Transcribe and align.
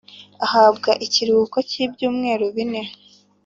ahabwa 0.45 0.91
ikiruhuko 1.05 1.57
cy 1.69 1.77
ibyumweru 1.85 2.45
bine 2.55 2.81